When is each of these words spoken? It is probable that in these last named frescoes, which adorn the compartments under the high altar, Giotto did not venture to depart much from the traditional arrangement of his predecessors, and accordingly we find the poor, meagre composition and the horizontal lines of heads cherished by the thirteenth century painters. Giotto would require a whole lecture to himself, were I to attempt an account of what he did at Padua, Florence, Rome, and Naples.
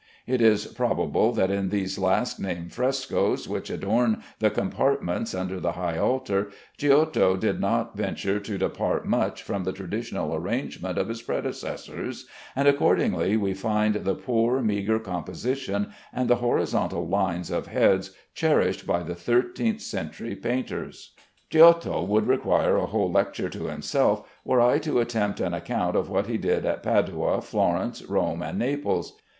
It 0.25 0.41
is 0.41 0.65
probable 0.65 1.31
that 1.33 1.51
in 1.51 1.69
these 1.69 1.99
last 1.99 2.39
named 2.39 2.73
frescoes, 2.73 3.47
which 3.47 3.69
adorn 3.69 4.23
the 4.39 4.49
compartments 4.49 5.35
under 5.35 5.59
the 5.59 5.73
high 5.73 5.99
altar, 5.99 6.49
Giotto 6.75 7.37
did 7.37 7.59
not 7.61 7.95
venture 7.95 8.39
to 8.39 8.57
depart 8.57 9.05
much 9.05 9.43
from 9.43 9.63
the 9.63 9.71
traditional 9.71 10.33
arrangement 10.33 10.97
of 10.97 11.07
his 11.07 11.21
predecessors, 11.21 12.25
and 12.55 12.67
accordingly 12.67 13.37
we 13.37 13.53
find 13.53 13.93
the 13.93 14.15
poor, 14.15 14.59
meagre 14.59 14.97
composition 14.97 15.91
and 16.11 16.27
the 16.27 16.37
horizontal 16.37 17.07
lines 17.07 17.51
of 17.51 17.67
heads 17.67 18.09
cherished 18.33 18.87
by 18.87 19.03
the 19.03 19.13
thirteenth 19.13 19.81
century 19.81 20.35
painters. 20.35 21.13
Giotto 21.51 22.03
would 22.03 22.25
require 22.25 22.75
a 22.75 22.87
whole 22.87 23.11
lecture 23.11 23.49
to 23.49 23.65
himself, 23.67 24.27
were 24.43 24.61
I 24.61 24.79
to 24.79 24.99
attempt 24.99 25.39
an 25.39 25.53
account 25.53 25.95
of 25.95 26.09
what 26.09 26.25
he 26.25 26.39
did 26.39 26.65
at 26.65 26.81
Padua, 26.81 27.39
Florence, 27.43 28.01
Rome, 28.01 28.41
and 28.41 28.57
Naples. 28.57 29.15